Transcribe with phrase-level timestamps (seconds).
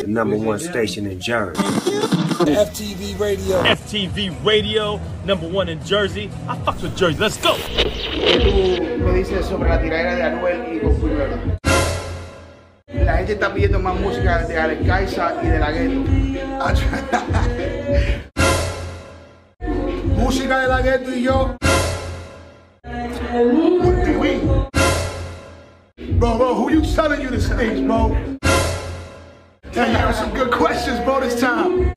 [0.00, 1.62] the number one station in Jersey.
[2.40, 3.62] FTV Radio.
[3.62, 6.30] FTV Radio, number one in Jersey.
[6.48, 7.18] I fucks with Jersey.
[7.18, 7.54] Let's go.
[7.54, 11.08] ¿Qué tú me dices sobre la tiradera de Anuel y Goku
[12.88, 16.00] La gente está pidiendo más música de Alex Caiza y de la Gueto.
[20.16, 21.56] música de la gueto y yo.
[23.32, 24.40] Multiwin.
[26.18, 28.39] Bro, bro, who you telling you these things, bro?
[30.10, 31.92] You some good questions, bro, this time.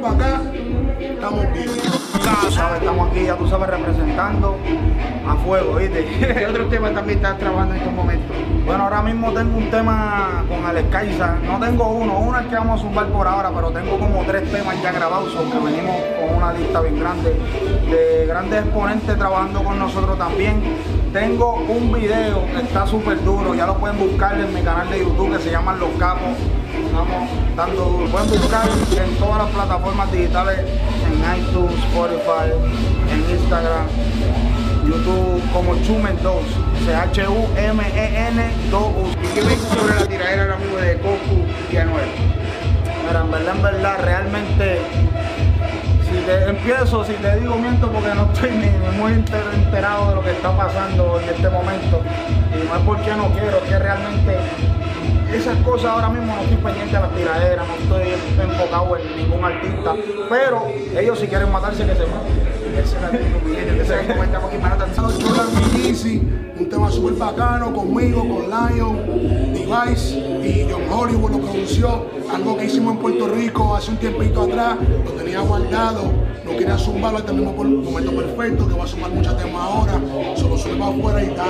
[0.00, 0.40] Para acá,
[1.00, 1.66] estamos bien.
[1.66, 4.56] Tú sabes, estamos aquí, ya tú sabes, representando
[5.26, 6.04] a fuego, ¿viste?
[6.04, 8.36] ¿Qué otro tema también estás trabajando en estos momentos?
[8.64, 11.34] Bueno, ahora mismo tengo un tema con Alex Caiza.
[11.44, 14.48] No tengo uno, uno es que vamos a zumbar por ahora, pero tengo como tres
[14.52, 17.34] temas ya grabados, que venimos con una lista bien grande
[17.90, 20.62] de grandes exponentes trabajando con nosotros también.
[21.12, 25.00] Tengo un video que está súper duro, ya lo pueden buscar en mi canal de
[25.00, 26.38] YouTube que se llama Los Capos.
[26.86, 28.06] Estamos dando duro.
[28.06, 32.52] Pueden buscar en todas las plataformas digitales, en iTunes, Spotify,
[33.10, 33.86] en Instagram,
[34.86, 36.34] YouTube, como Chumen 2,
[36.86, 39.10] C-H-U-M-E-N 2U.
[39.10, 42.08] ¿Y qué me dices sobre la tiradera ahora mismo de Goku y Anuel?
[43.04, 44.78] Mira, en verdad, en verdad, realmente
[46.48, 50.30] empiezo, si te digo miento porque no estoy ni muy enter- enterado de lo que
[50.32, 52.00] está pasando en este momento.
[52.54, 54.36] Y no es porque no quiero, es que realmente
[55.32, 58.12] esas cosas ahora mismo no estoy pendiente a las tiraderas, no estoy
[58.44, 59.94] enfocado en ningún artista.
[60.28, 62.50] Pero ellos si quieren matarse que se maten.
[62.78, 62.96] Ese
[63.82, 65.44] es el es como estamos aquí para un tema
[67.00, 72.04] súper bacano conmigo, con Lion, Device y John Hollywood lo produció.
[72.32, 76.12] Algo que hicimos en Puerto Rico hace un tiempito atrás, lo tenía guardado,
[76.44, 79.62] no quería zumbarlo hasta el mismo por- momento perfecto, que va a sumar muchos temas
[79.62, 79.92] ahora,
[80.36, 81.46] solo sube afuera y está.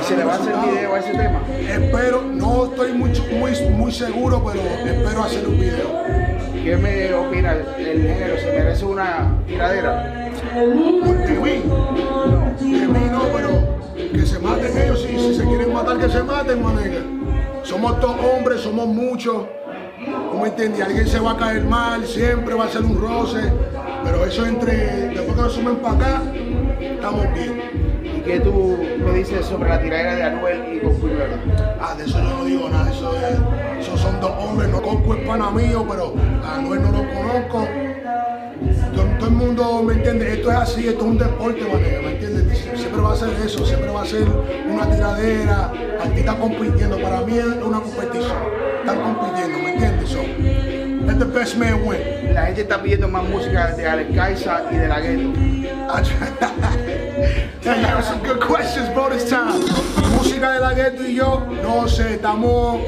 [0.00, 1.40] ¿Y se le va a hacer video a ese tema?
[1.68, 4.60] Espero, no estoy mucho, muy, muy seguro, pero
[4.92, 5.88] espero hacer un video.
[6.62, 7.64] ¿Qué me opina el
[8.02, 8.38] género?
[8.38, 10.30] ¿Se merece una tiradera?
[10.54, 12.07] De
[14.58, 15.02] maten ellos.
[15.02, 17.00] Si, si se quieren matar, que se maten, manega.
[17.62, 19.46] Somos todos hombres, somos muchos.
[20.30, 20.82] ¿Tú me entiendes?
[20.82, 23.52] Alguien se va a caer mal, siempre va a ser un roce.
[24.04, 24.74] Pero eso entre,
[25.08, 26.22] después que lo sumen para acá,
[26.80, 28.00] estamos bien.
[28.04, 31.08] ¿Y qué tú me dices sobre la tiradera de Anuel y Goku?
[31.80, 32.90] Ah, de eso yo no digo nada.
[32.90, 34.68] Eso es, esos son dos hombres.
[34.70, 36.14] No conozco es pana mío, pero
[36.44, 37.68] a Anuel no lo conozco.
[38.94, 40.32] Todo, todo el mundo, ¿me entiende?
[40.32, 42.17] Esto es así, esto es un deporte, manera, ¿me entiendes?
[42.98, 44.26] Siempre va a ser eso, siempre va a ser
[44.68, 45.72] una tiradera,
[46.02, 47.00] artistas compitiendo.
[47.00, 48.36] Para mí es una competición.
[48.80, 50.10] Están compitiendo, ¿me entiendes?
[50.10, 50.20] So,
[51.06, 52.34] let the best man win.
[52.34, 55.28] La gente está pidiendo más música de Alex Caiza y de la Gueto.
[57.62, 59.60] Damn, some good questions, bro, this time.
[60.16, 62.80] Música de la gueto y yo, no sé, estamos,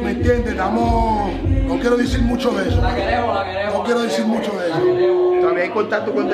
[0.00, 0.52] ¿me entiendes?
[0.52, 2.80] Estamos, no quiero decir mucho de eso.
[2.80, 5.19] No quiero decir mucho de eso.
[5.50, 6.30] ¿Todavía hay contacto con?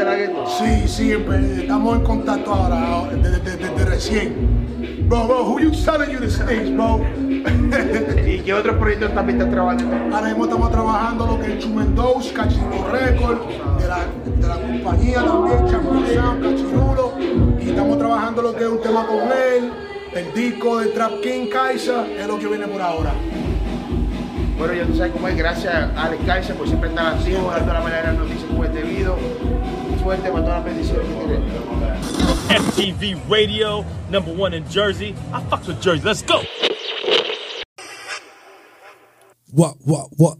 [0.59, 5.06] Sí, sí, estamos en contacto ahora, desde, desde- desde recién.
[5.09, 7.00] Bro, bro, who you telling you these things, bro?
[8.26, 10.15] ¿Y qué otros proyectos también están trabajando?
[10.15, 13.38] Ahora mismo estamos trabajando lo que es Chumen 2, Cachino Record,
[13.78, 13.99] de la,
[14.37, 16.05] de la compañía también, Champion
[16.43, 17.12] Cachirulo,
[17.59, 19.72] y estamos trabajando lo que es un tema con él,
[20.12, 23.15] el disco de Trap King Kaisa, es lo que viene por ahora.
[24.59, 27.72] Bueno, ya tú sabes cómo es, gracias a Alex Caiza por siempre estar activo, dando
[27.75, 29.19] la manera de las noticias como es debido.
[30.03, 31.47] Suerte para todas las bendiciones que tiene.
[32.49, 35.15] FTV Radio, number one in Jersey.
[35.33, 36.03] I fucks with Jersey.
[36.05, 36.43] Let's go.
[39.53, 40.39] What, what, what?